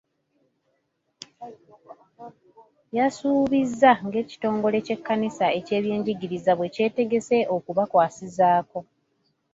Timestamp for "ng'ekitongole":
4.05-4.77